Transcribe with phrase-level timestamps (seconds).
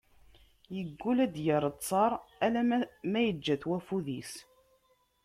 [0.75, 2.11] Yeggul ar d-yerr ttaṛ,
[2.45, 2.61] ala
[3.11, 4.33] ma yeǧǧa-t ufud-is.